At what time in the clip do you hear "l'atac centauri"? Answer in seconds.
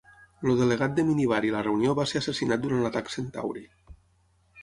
2.87-3.65